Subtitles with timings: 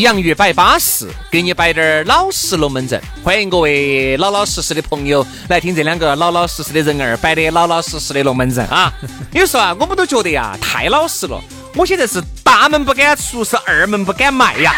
[0.00, 3.00] 洋芋摆巴适，给你摆点儿老实龙门阵。
[3.22, 8.92] 欢迎各位老老实实的朋友来听这两个老老实实的人儿摆的老老实实的龙门阵啊！
[9.32, 11.40] 有时候啊，我们都觉得呀，太老实了。
[11.74, 14.74] 我现在是大门不敢出，是二门不敢迈呀。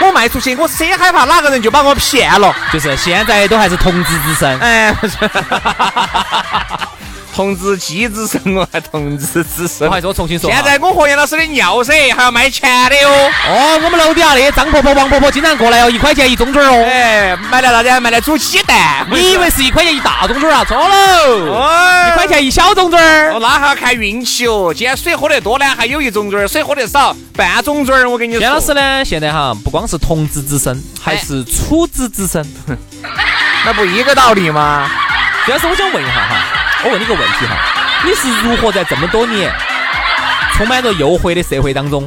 [0.00, 2.54] 我卖出去，我谁害怕哪个人就把我骗了？
[2.72, 4.58] 就是现在都还是同子之身。
[4.60, 4.94] 哎。
[7.34, 9.88] 童子鸡之身，我还童子之身。
[9.88, 10.48] 我还说重新说。
[10.48, 13.10] 现在我和杨老师的尿噻，还要卖钱的哟。
[13.10, 16.86] 哦，我们楼底下那些张婆婆、王婆婆经常过来哦，一块钱一中嘴哦。
[16.88, 18.00] 哎，买来啥子？
[18.00, 19.04] 买来煮鸡蛋。
[19.10, 20.64] 你以为是一块钱一大中嘴啊？
[20.64, 23.36] 错喽，哦一块钱一小中嘴儿。
[23.40, 24.72] 那还要看运气哦。
[24.72, 28.08] 今天水喝得多呢，还有一中嘴儿；水喝得少，半中嘴儿。
[28.08, 28.42] 我跟你说。
[28.42, 32.46] 杨老师呢，现在哈不光是童子之身，还是处子之身。
[33.66, 34.88] 那不一个道理吗？
[35.48, 36.60] 杨老师，我想问一下哈。
[36.84, 37.56] 我问你个问题哈，
[38.04, 39.50] 你是如何在这么多年
[40.52, 42.06] 充满着诱惑的社会当中，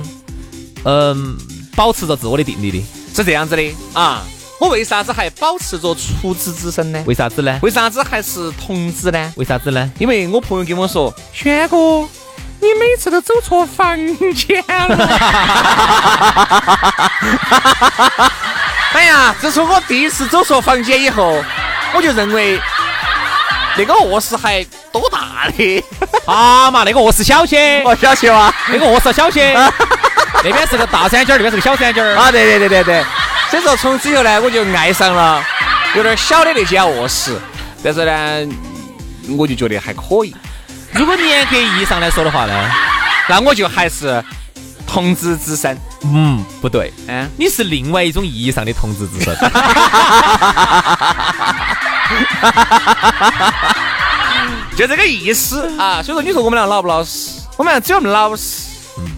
[0.84, 1.36] 嗯，
[1.76, 2.86] 保持着自我的定力的？
[3.16, 4.22] 是这样子的啊，
[4.60, 7.04] 我为啥子还保持着处子之身呢？
[7.08, 7.58] 为啥子呢？
[7.64, 9.34] 为啥子还是童子呢？
[9.36, 9.92] 为啥子呢？
[9.98, 12.08] 因为我朋友跟我说，轩哥，
[12.62, 13.98] 你每次都走错房
[14.36, 15.08] 间了。
[18.94, 21.44] 哎呀，自从我第一次走错房间以后，
[21.96, 22.62] 我就认为。
[23.78, 25.84] 那个卧室还多大的
[26.26, 26.84] 啊嘛？
[26.84, 29.54] 那个卧室小些，哦，小些哇，那个卧室小些，
[30.44, 32.32] 那边是个大三角，那边是个小三角啊！
[32.32, 33.06] 对对对对对，
[33.52, 35.44] 所以说从此以后呢，我就爱上了
[35.96, 37.40] 有点小的那间卧室，
[37.84, 38.48] 但是呢，
[39.38, 40.36] 我就觉得还可以。
[40.94, 42.72] 如果严格意义上来说的话呢，
[43.30, 44.24] 那我就还是
[44.88, 45.78] 同志之身。
[46.04, 49.36] 嗯，不对，嗯，你是另外一种意义上的同志之身。
[54.78, 56.02] 就这个意思啊！
[56.04, 57.42] 所以说，你说我们俩老不老实？
[57.58, 58.68] 我们俩只有那么老实。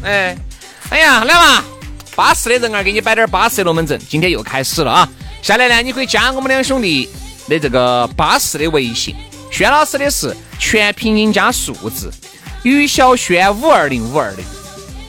[0.03, 0.35] 哎，
[0.89, 1.63] 哎呀，来嘛，
[2.15, 3.99] 巴适的人儿给你摆点巴适的龙门阵。
[4.07, 5.09] 今天又开始了啊！
[5.41, 7.09] 下来呢，你可以加我们两兄弟
[7.47, 9.15] 的这个巴适的微信。
[9.51, 12.11] 轩老师的是全拼音加数字，
[12.63, 14.45] 于小轩五二零五二零，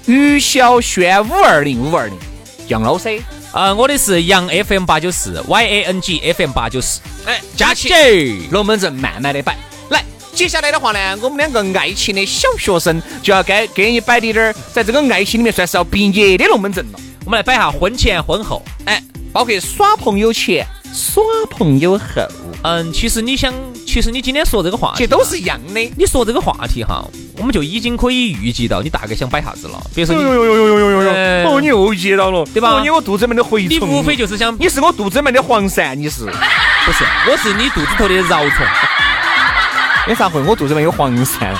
[0.07, 2.19] 于小轩五二零五二零，
[2.67, 3.23] 杨老师。
[3.53, 9.57] 呃，我的是杨 FM 八九四，Y A N G F M 八九四，哎，加起龙门阵慢慢的摆。
[9.89, 16.99] 来，接下来的话呢，我们两个爱情的小学生就要该给你摆的点儿，在这个爱情里面算是要毕业的龙门阵了。
[17.25, 19.03] 我们来摆下婚前婚后，哎，
[19.33, 20.67] 包括耍朋友前。
[20.93, 22.05] 耍朋友后，
[22.65, 23.55] 嗯，其实你想，
[23.91, 25.81] 其实你今天说这个话题都是一样的。
[25.97, 27.05] 你说这个话题哈
[27.37, 29.83] 我们就已经可以预计到你大概想摆啥子了。
[29.93, 38.65] 比如说哟哟哟哟哟哟哟哟哦你又接到了对吧你我肚子里面的回虫你无非就是想你是我肚子里面的黄鳝你是不是我是你肚子头的绕虫
[40.07, 41.53] 为啥会我肚子里面有黄鳝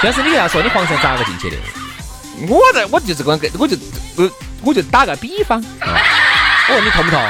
[0.00, 1.56] 但是你要说你黄鳝咋个进去的
[2.48, 3.76] 我在我就是个我就
[4.62, 5.60] 我就打个比方
[6.68, 7.20] 我问你痛不痛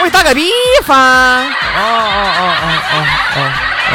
[0.00, 0.48] 我打个比
[0.84, 3.04] 方，哦哦哦哦
[3.34, 3.90] 哦哦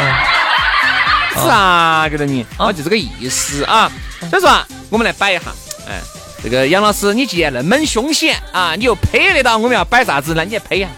[1.36, 3.90] 哦，是啊，给了你，啊，就这个意思啊。
[4.30, 5.44] 所以说啊，我们来摆一下，
[5.88, 6.00] 哎，
[6.42, 10.88] 这个杨老师，你既然那么凶险啊，你又拍得到我们要摆啥子，那你也配呀。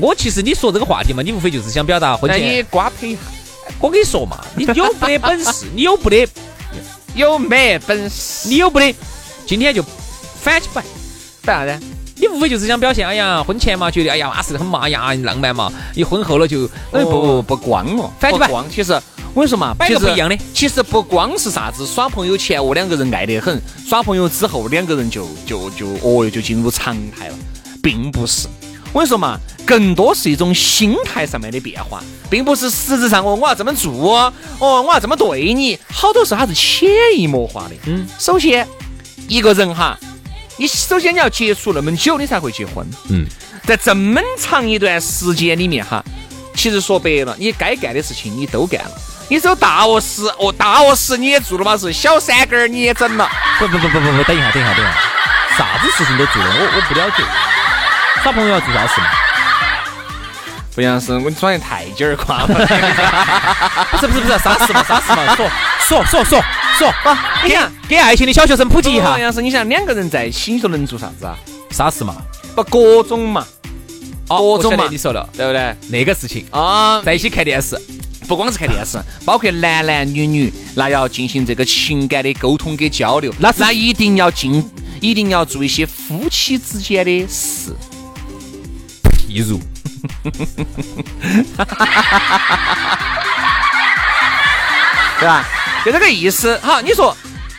[0.00, 2.40] 我其实你说这个话题嘛，你无非就是想表达婚前。
[2.40, 3.20] 你瓜配一下，
[3.78, 5.66] 我跟你说嘛，你有不得本事？
[5.76, 6.26] 你有不得？
[7.14, 8.48] 有没本事？
[8.48, 8.94] 你有不得？
[9.46, 9.84] 今天就
[10.42, 10.82] 反起摆，
[11.44, 11.80] 摆啥子？
[12.24, 15.70] 你无非就是想表现，哎呀，婚前嘛，觉得哎呀，巴适很嘛，呀，浪漫嘛。
[15.94, 18.64] 一婚后了就，不不不光哦，不光。
[18.70, 18.92] 其实
[19.34, 20.36] 我跟你说嘛，摆个不一样的。
[20.54, 23.54] 其实不光是啥子耍朋友前，我两个人爱得很；
[23.86, 27.34] 耍朋友之后，两个人就就就哦哟，就进入常态了，
[27.82, 28.48] 并不是。
[28.92, 35.78] 我跟你说嘛，更多是一种心态上面的变化，并不是实质上哦，我要这么做，哦，我要这么对你。
[35.90, 37.74] 好多时候它是潜移默化的。
[37.86, 38.66] 嗯，首先。
[39.26, 39.98] 一个人哈，
[40.56, 42.86] 你首先你要接触那么久，你才会结婚。
[43.10, 43.26] 嗯，
[43.66, 46.02] 在这么长一段时间里面哈，
[46.54, 48.90] 其实说白了，你该干的事情你都干了。
[49.28, 51.76] 你走大卧室，哦，大卧室你也做了嘛？
[51.76, 53.28] 是小三根儿你也整了。
[53.58, 54.94] 不不不不不不，等一下等一下等一下，
[55.56, 57.24] 啥子事情都做了，我我不了解。
[58.22, 59.06] 耍朋友要做啥事嘛？
[60.74, 62.54] 不像是我耍的太监儿夸嘛。
[63.90, 65.50] 不是不是不是，啥事嘛啥事嘛，说
[65.80, 66.44] 说说说
[66.78, 66.92] 说，
[67.44, 71.36] 你想给爱情的小学生普及一下，杨是你想两个人在一起，你说能做啥子啊？
[71.70, 72.14] 啥事嘛？
[72.54, 73.46] 不各种嘛，
[74.28, 75.76] 哦，各种嘛你说了对不对？
[75.88, 77.76] 那个事情，啊，在一起看电视，
[78.28, 84.64] 不光是看电视，包括男男女女，那要进行这个情感的沟通跟交流，那是那一定要进，
[85.00, 87.74] 一定要做一些夫妻之间的事。
[89.28, 89.60] 譬如
[95.18, 95.44] 对吧？
[95.84, 96.58] 就这个意思。
[96.62, 97.14] 好，你说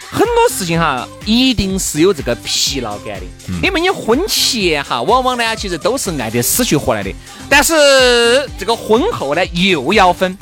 [0.10, 3.25] 很多事情哈，一定是有这个疲劳感的。
[3.62, 7.13] 因为你婚前哈，往往呢其实都是爱得死去活来的，
[7.50, 7.74] 但是
[8.57, 10.38] 这个婚后呢又要分，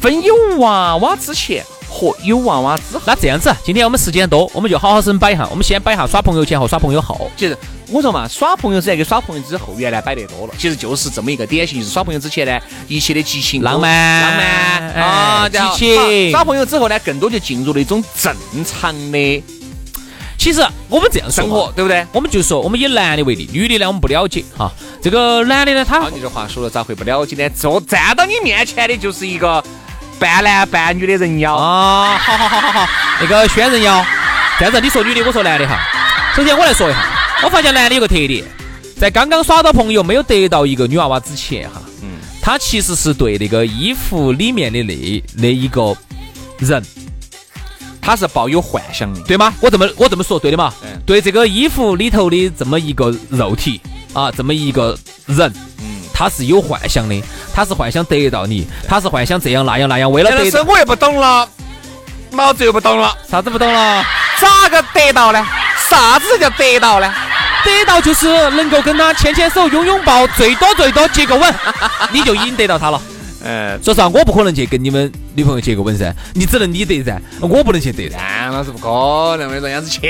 [0.00, 3.02] 分有娃娃之前和有娃娃之后。
[3.06, 5.46] 那这样子，今天我们时间多，我们就好好生摆一下。
[5.50, 7.30] 我们先摆一下耍朋友前和耍朋友后。
[7.36, 7.56] 其实
[7.88, 10.54] 我说嘛，耍朋友之前跟耍朋友之后，原来摆得多了。
[10.58, 12.58] 其实就是这么一个典型，就是耍朋友之前呢，
[12.88, 18.34] 一切的激情、浪漫浪漫哎啊，激情耍朋友之后呢，更多就进入了一种正
[18.64, 19.44] 常的
[20.36, 22.06] 其实我们这样生活，，对不对？
[22.12, 24.70] 我们就说，我们以男的为例，女的呢我们不了解哈。
[25.00, 27.48] 这个男的呢，他好，你这话说了咋会不了解呢？
[27.50, 29.62] 坐站到你面前的就是一个
[30.18, 31.54] 半男半女的人妖。
[31.54, 32.88] 啊，好好好好好，
[33.20, 34.04] 那个宣人妖，
[34.58, 35.78] 这样子你说女的，我说男的哈。
[36.34, 36.98] 首先我来说一下，
[37.44, 38.42] 我发现男的有个特点，
[38.98, 42.08] 在刚刚耍到朋友没有得到一个女娃娃之前哈，嗯
[42.40, 45.94] 他其实是对那个衣服里面的那那一个
[46.58, 46.82] 人，
[48.00, 49.20] 他是抱有幻想的。
[49.22, 49.52] 对吗？
[49.60, 50.72] 我这么我这么说对的嘛？
[50.82, 53.78] 嗯对这个衣服里头的这么一个肉体
[54.14, 55.52] 啊，这么一个人，
[55.82, 61.46] 嗯，他是有幻想的，他是幻想得到你，他是幻想这样那样那样，为了但得到是我又不懂了，
[62.32, 64.02] 老子又不懂了，啥子不懂了？
[64.40, 65.46] 咋个得到呢？
[65.90, 67.12] 啥子叫得到呢？
[67.64, 71.54] 得到就是能够跟他牵牵手、拥拥抱，最多最多接个吻，
[72.12, 73.00] 你就已经得到他了。
[73.46, 78.16] 呃，说实话，我不可能去跟你们女朋友接个吻噻，你只能你得噻，我不能去得噻。
[78.16, 78.88] 杨老师不可
[79.36, 80.00] 能，我跟你说，样子去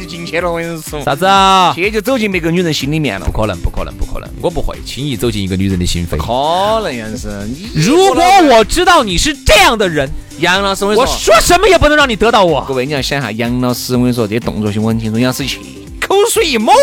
[0.00, 1.70] 就进去了，我跟你说，啥子啊？
[1.74, 3.32] 去就走进别个女人心里面了不。
[3.32, 4.30] 可能，不可能，不可能！
[4.40, 6.16] 我不会轻易走进一个女人的心扉。
[6.16, 7.68] 可能杨是你。
[7.74, 12.64] 如果我知道你是这样的人，杨老师，我跟你我说，说什么也不能让你得到我。
[12.66, 15.18] 各位你要想一下，杨老师，我跟你说，这些动作性我很清楚。
[15.18, 15.64] 杨老师去，口
[16.30, 16.74] 水一抹，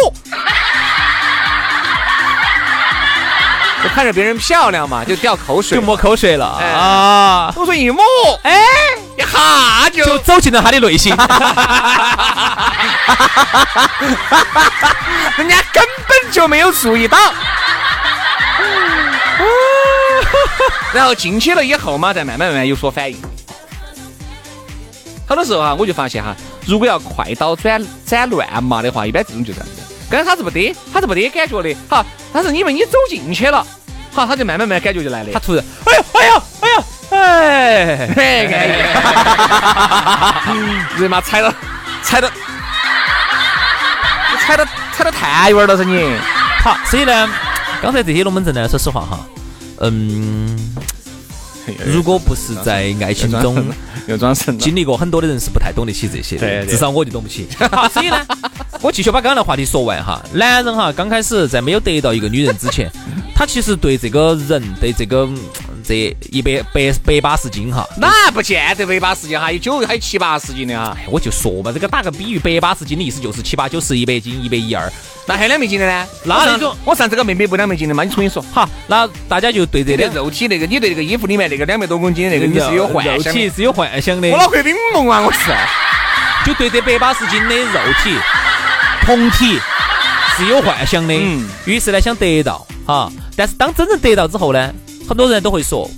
[3.84, 7.52] 就看着别人漂亮嘛，就掉口水就，抹口水了哎啊！
[7.54, 8.04] 口水一抹，
[8.44, 8.60] 哎，
[9.18, 11.16] 一下就就走进了他的内心。
[15.38, 17.18] 人家根本就没有注意到。
[20.94, 23.18] 然后进去了以后嘛，再慢慢慢慢有所反应。
[25.28, 29.82] 好多时候哈，我就发现哈，如果要快刀斩斩乱麻的话，一般这种就这样子。
[30.10, 33.66] 刚才他是不得，他是不得感觉的，好，但是因为你走进去了，
[34.12, 35.30] 好，他就慢慢慢慢感觉就来了。
[35.34, 38.24] 他突然，哎呦，哎呦，哎呦，哎，嘿，
[41.02, 41.52] 人妈踩到
[42.04, 42.30] 踩到，
[44.46, 44.66] 踩到
[44.96, 46.16] 踩到太远了是你。
[46.64, 47.30] 好，所以呢，
[47.82, 49.20] 刚才这些龙门阵呢，说实话哈，
[49.82, 50.76] 嗯，
[51.86, 53.64] 如果不是在爱情中
[54.08, 54.58] 又 装神。
[54.58, 57.48] 经历过很多的人是不太懂得起这些的，至少我就懂不起。
[57.72, 58.26] 好，所以呢，
[58.82, 60.24] 我继续把刚刚的话题说完哈。
[60.34, 62.92] 男人哈，刚开始在没有得到一个女人之前，
[63.34, 65.38] 他其实对这个人对这个嗯
[65.88, 70.96] 这一百百百八十斤哈，那不见得百八十斤哈，有九还有七八十斤的哈。
[70.98, 74.92] 哎我就说嘛，这个打个比喻，百八十斤的意思就是七八九十、一百斤、一百一二。
[75.28, 76.08] 那还有两百斤的呢？
[76.24, 78.04] 那那种我上这个妹妹不两百斤的吗？
[78.04, 78.44] 你重新说。
[78.52, 85.22] 好，那大家就对这个肉体那个，你对这个衣服里面那个两百多公斤的那个，你是有幻想是有幻想的我，脑壳冰梦啊！
[85.22, 85.40] 我是。
[86.46, 88.16] 就对这百八十斤的肉体、
[89.04, 89.60] 酮体
[90.38, 91.14] 是有幻想的。
[91.16, 94.72] 嗯于是呢，想得到哈，但是当真正得到之后呢，
[95.08, 95.90] 很多人都会说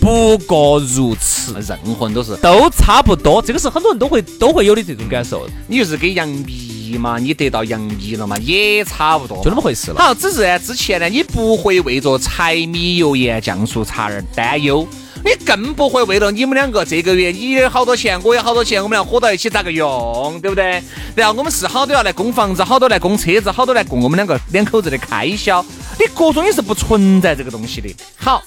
[0.00, 3.40] 不过如此，任何人都是，都差不多。
[3.40, 9.42] 这个是很多人都会都会有的这种感受，你就是给杨幂嘛，你得到杨幂了嘛，也差不多。
[9.42, 9.96] 就那么回事了。
[9.98, 14.86] 好，只是呢，之前呢，你不会为着柴米油盐酱醋茶而担忧，
[15.24, 20.82] 你更不会为了你们两个这个月你有好多钱，我有好多钱，我们俩合到一起咋个用，对不对？
[21.14, 25.64] 然后我们是好多要来供房子，好多来供车子，好多来供我们两个两口子的开销，
[25.98, 27.94] 你各种也是不存在这个东西的。
[28.16, 28.42] 好，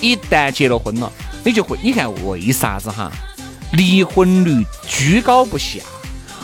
[0.00, 1.10] 一旦结了婚了，
[1.44, 3.10] 你就会，你看为啥子哈，
[3.72, 5.80] 离婚率居高不下？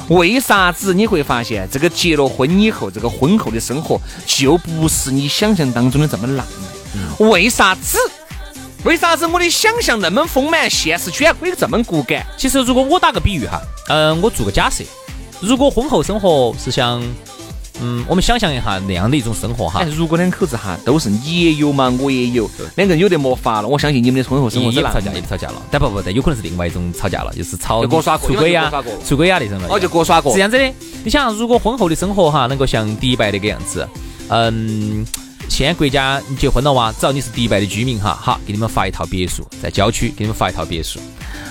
[0.08, 6.46] 为啥子你会发现这个结了婚以后，这个婚后的生活就不是你想象当中的这么浪
[7.18, 7.30] 漫？
[7.30, 7.96] 为啥子？
[8.84, 12.22] 为啥子我的想象那么丰满，现实居然可以这么骨感？
[12.36, 13.58] 其实如果我打个比喻哈，
[13.88, 14.84] 嗯，我做个假设，
[15.40, 17.02] 如果婚后生活是像，
[17.80, 23.68] 嗯，我们想象一下那样的一种生活哈哎，，如果两口子哈都是你也有嘛，我也有，两个人有得没法了。
[23.68, 28.72] 我相信你们的婚后生活是也不吵架，也不吵架了，但不不，但有可能是另外一种吵架了，就是吵就过耍过出轨呀
[29.04, 29.68] 出轨呀那种了。
[29.68, 30.40] 哦，就各耍过是这。
[30.40, 33.86] 样子的，你想，如果婚后的生活哈，能够像迪拜那个样子，
[34.28, 35.04] 嗯，
[35.48, 41.00] 现在国家你结婚了哇，只要你是迪拜的居民哈，好，给你们发一套别墅，在郊区给你们发一套别墅，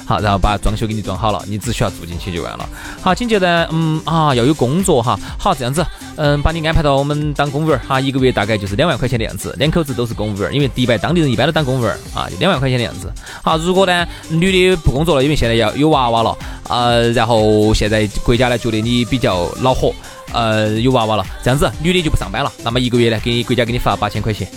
[0.08, 2.68] 好，然后把装修给你装好了，你只需要住进去就完了。
[3.02, 5.86] 好，紧接着，嗯啊，要有工作哈，好，这样子，
[6.18, 13.12] 嗯，把你安排到我们当公务员儿哈，一个月大概就是两万块钱的样子，两口子都是公务员儿，因为迪拜当地人一般都当公务员儿啊，就两万块钱的样子。
[13.42, 16.38] 好，如果呢女的不工作了，因为现在要有娃娃了，
[16.70, 19.94] 呃，然后现在国家呢觉得你比较恼火。
[20.32, 24.48] 呃，有娃娃了，这样子女的就不上班了，那么一个月呢，给国家给你发八千块钱。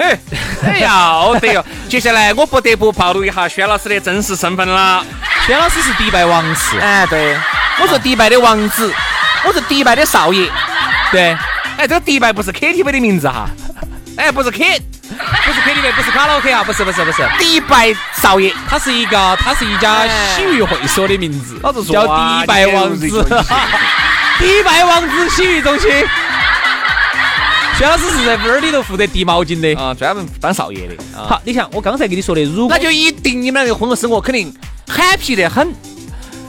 [0.00, 0.18] 哎，
[0.64, 1.64] 哎要得哟！
[1.88, 5.04] 接下来我不得不暴露一下轩老师的真实身份了。
[5.46, 7.36] 轩老师是迪拜王室，哎，对，
[7.80, 8.92] 我是迪拜的王子，
[9.44, 10.50] 我是迪拜的少爷。
[11.12, 11.36] 对，
[11.76, 13.46] 哎，这个迪拜不是 KTV 的名字哈，
[14.16, 14.80] 哎，不是 K，
[15.44, 18.54] 不是 KTV，不是卡拉 OK 啊，不是不是不是，迪拜少爷。
[18.68, 23.06] 他是一个，他是一家洗浴会所的名字，老子说叫啊迪拜王子
[24.38, 25.90] 迪拜王子洗浴中心。
[27.80, 29.74] 轩老师是在屋儿里头负责递毛巾的。
[29.80, 31.24] 啊，专门当少爷的啊。
[31.26, 34.54] 好，你想我刚才跟你说的，如果那就一定你们两个婚后生活肯定
[34.86, 35.66] happy 得很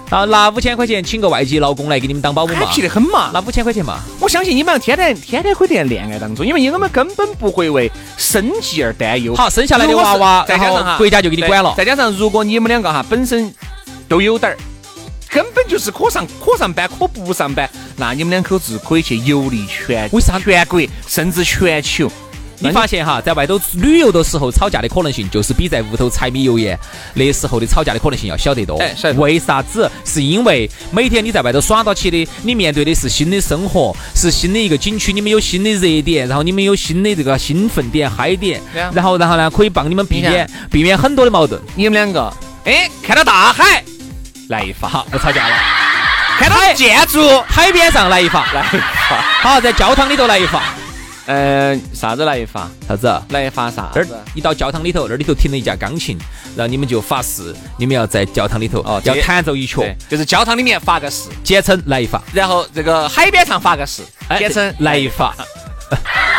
[0.09, 3.31] 啊拿五千块钱请个外籍老公来给你们当保姆嘛，，happy 得很嘛。
[3.31, 9.33] 拿五千块钱嘛，我相信你们俩天天天天可以在恋爱当中，因为我们根本不会为生计而担忧。
[9.33, 11.73] 好生下来的娃娃，再加上哈后国家就给你管了。
[11.77, 13.53] 再加上如果你们两个哈本身
[14.09, 14.57] 都有点儿，
[15.31, 22.11] 根本就是可上可上班可不上班，那你们两口子可以去游历全为啥全国甚至全球。
[22.59, 26.77] 你发现哈，在外头旅游的时候吵架的可能性，就是比在屋头柴米油盐
[27.15, 28.77] 那时候的吵架的可能性要小得多。
[28.77, 29.89] 哎为啥子？
[30.03, 38.61] 是因为每天你在外头耍到起的，你面对的是新的生活，是新的一个景区，你们有新的热点，然后你们有新的这个兴奋点、嗨点
[38.93, 41.59] 然后然后呢，可以帮你们避免避免很多的矛盾。
[41.73, 42.31] 你们两个，
[42.65, 43.83] 哎，看到大海
[44.51, 45.55] 来一发，好，不吵架了。
[46.37, 47.41] 看到建筑。
[47.47, 50.61] 海边上来一发，来一发，好，在教堂里头来一发，
[51.25, 52.69] 呃，啥子来一发？
[52.85, 53.21] 啥子？
[53.29, 54.05] 来一发啥这儿。
[54.05, 54.19] 子？
[54.35, 56.17] 一到教堂里头，那里头停了一架钢琴，
[56.53, 65.33] 然后你们就发誓，你们要在教堂里头哦要弹奏一曲，对，就是教堂里面发个誓，简称来一发，然后这个海边上发个誓，哎简称来一发。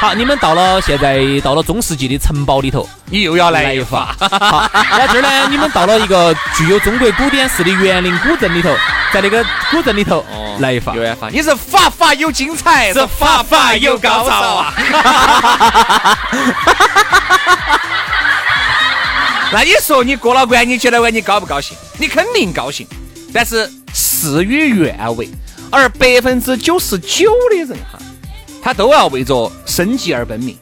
[0.00, 4.28] 好，你们到了现在到了中世纪的城堡里头，你又要来来一一发发。。
[4.38, 8.72] 好，然后这儿呢，你们到了一个具有中国古典式的园林古镇里头，
[9.12, 10.94] 在那个古镇里头哦来一发。
[10.94, 14.72] 又要发，你是发发有精彩，是发发有高潮啊！
[19.50, 21.76] 那你说你过了关，你觉得关你高不高兴？
[21.98, 22.86] 你肯定高兴，
[23.34, 25.28] 但是事与愿违。
[25.72, 27.98] 而百分之九十九的人哈，
[28.62, 30.56] 他都要为着生计而奔命，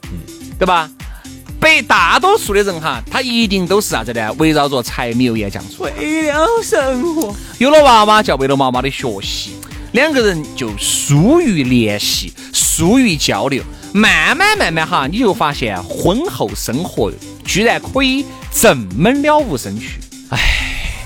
[0.58, 0.90] 对吧？
[1.58, 4.30] 被大多数的人哈，他一定都是啥子呢？
[4.34, 5.84] 围绕着柴米油盐酱醋。
[5.84, 9.52] 为了生活，有了娃娃，就要为了妈妈的学习，
[9.92, 13.62] 两个人就疏于联系，疏于交流，
[13.94, 17.10] 慢慢慢慢哈，你就发现婚后生活
[17.42, 19.98] 居然可以这么了无生趣。
[20.28, 20.38] 哎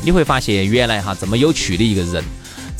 [0.02, 2.24] 你会发现原来哈这么有趣的一个人，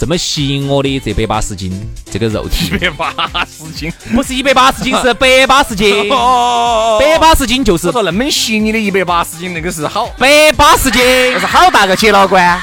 [0.01, 1.71] 这么吸引我的这百八十斤
[2.11, 6.11] 这个肉体， 一百八十斤，不是一百八十斤， 是百八十斤。
[6.11, 11.03] 哦百八十斤就是我说那么吸引你的一百八十斤，那个是好，百八十斤。
[11.35, 12.39] 那是好大个铁老倌。
[12.43, 12.59] 啊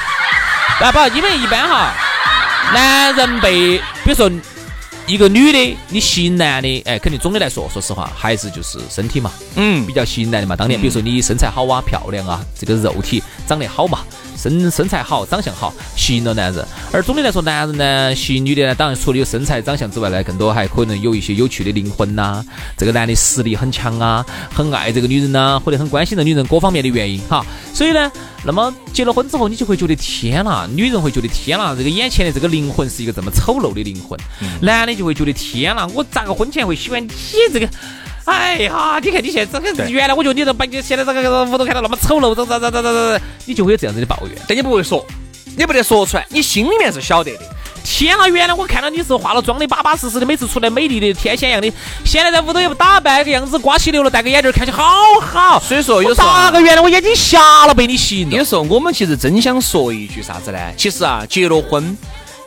[0.92, 1.94] 不，因为一般哈，
[2.74, 4.32] 男人被比如说
[5.06, 10.56] 一个女的，你吸引男的，哎，肯定总的来说，说实话，还是就是身体嘛，嗯比，较吸引男的嘛。
[10.56, 14.00] 当年比如说你身材好啊、漂亮啊，这个肉体长得好嘛，
[14.50, 16.66] 身身材好、长相好，吸引了男人。
[16.92, 22.44] 而总的来说，男人呢吸引女的呢，当然除了有身材、长相之外呢，更多还可能有一些有趣的灵魂呐、
[22.78, 27.46] 这个男的实力很强啊，很爱这个女人呐、或者很关心这女人各方面的原因哈。
[27.74, 28.12] 所以呢，
[28.46, 34.18] 那么结了婚之后，你就会觉得天呐，女人会觉得天呐，这个眼前的这个灵魂是一个这么丑陋的灵魂，
[34.62, 37.10] 男的就会觉得天呐，我咋个婚前会喜欢你
[37.52, 37.70] 这个？
[38.28, 44.38] 哎呀，你看你现在这个，原来我觉得你这把你现在这个屋头看到那么丑陋，这这这这这这，你就会有这样子的抱怨。
[44.46, 45.06] 但你不会说，
[45.58, 47.40] 你不得说出来，你心里面是晓得的。
[47.86, 51.72] 天啊，原来我看到你是化了妆的，巴巴适适的，每次出来美丽的天仙一样的。
[52.04, 54.84] 现在在屋头也不打扮个样子，瓜起溜了，戴个眼镜，看起来好
[55.22, 55.60] 好。
[55.62, 58.36] 所以说有时候咋个原来我眼睛瞎了，被你吸引了。
[58.36, 60.60] 有时候我们其实真想说一句啥子呢？
[60.76, 61.98] 其实啊，结了婚。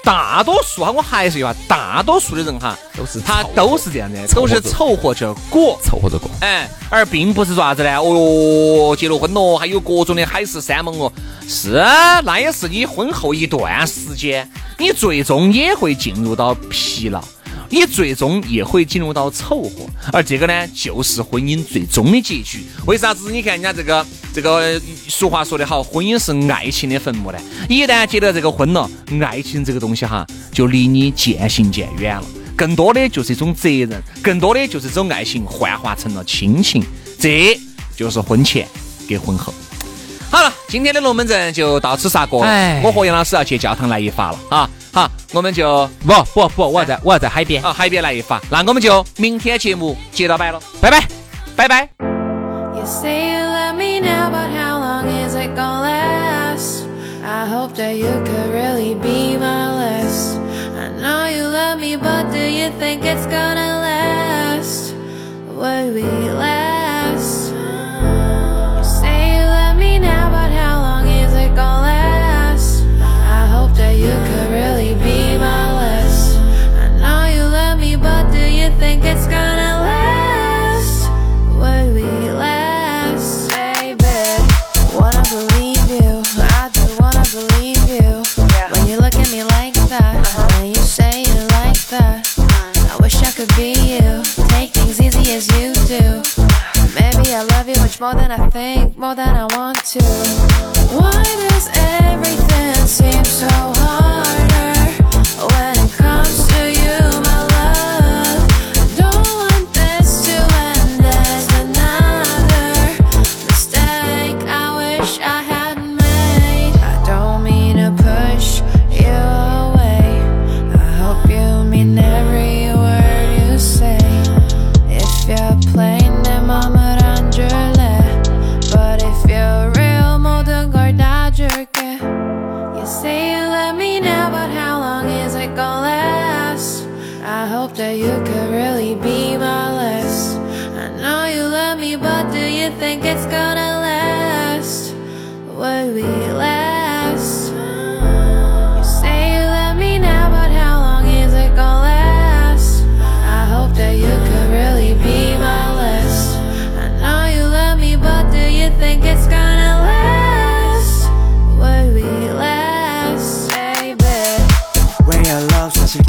[0.02, 7.98] 大多数哈，我还是话，大多数的人哈，都是他都是这样的，都是凑合着过，凑合着过，哎，而并不是说啥子呢？
[8.00, 11.12] 哦哟，结了婚了，还有各种的海誓山盟哦。
[11.46, 11.82] 是，
[12.24, 17.22] 那也是你婚后一段时间，你最终也会进入到疲劳。
[17.72, 22.64] 你最终也会进入到凑合，而这个呢，就是婚姻最终的结局。
[22.84, 23.30] 为啥子？
[23.30, 27.38] 你看人家这个这个俗话说得好，婚姻是爱情的坟墓呢。
[27.68, 28.88] 一旦结了这个婚了，
[29.22, 32.24] 爱情这个东西哈，就离你渐行渐远了。
[32.56, 33.90] 更多的就是一种责任，
[34.22, 36.84] 更多的就是这种爱情幻化成了亲情。
[37.18, 37.58] 这
[37.96, 38.66] 就是婚前
[39.08, 39.52] 跟婚后。
[40.30, 42.46] 好了，今天的龙门阵就到此杀过。
[42.84, 44.70] 我和杨老师要去教堂来一发了啊。
[44.92, 48.40] 好，我们就不不不，我要在我要在海边啊，海边来一发。
[48.50, 51.08] 那我们就明天节目接到摆了，拜拜，
[51.56, 53.49] 拜拜。
[57.80, 60.36] that you could really be my last.
[60.76, 64.92] I know you love me, but do you think it's gonna last?
[65.48, 66.59] Would we last?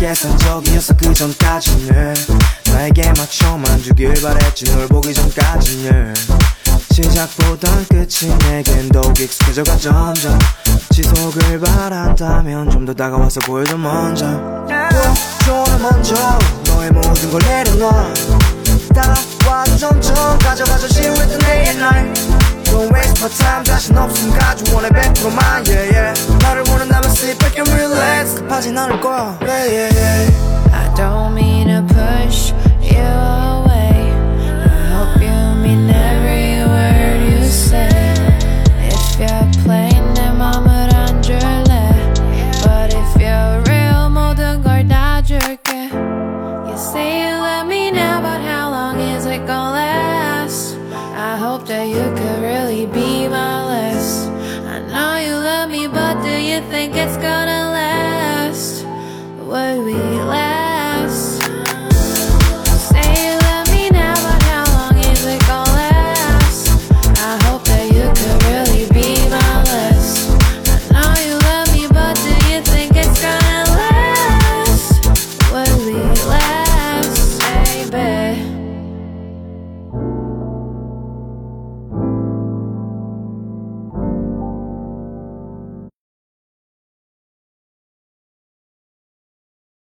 [0.01, 2.15] 계산적이었어 그 전까지는.
[2.73, 6.15] 나에게 맞춰만 주길 바랬지 널 보기 전까지는.
[6.89, 10.39] 시작보단 끝이 내겐 더욱 익숙해져가 점점
[10.89, 14.25] 지속을 바란다면 좀 더 다가와서 보여줘 먼저.
[14.65, 16.15] 보여줘 먼저
[16.65, 18.13] 너의 모든 걸 내려놔.
[18.95, 22.11] 따라와줘 점점 가져가줘 지루했던 내의 날
[22.70, 27.70] Don't waste my time 자신 없음 가져원해 100%만 yeah yeah 나를 원한다면 sit back and
[27.72, 34.12] relax 급하진 않을 거야 yeah yeah yeah I don't mean to push you away
[34.64, 36.19] I hope you mean every
[56.51, 58.83] you think it's gonna last?
[59.39, 60.10] What we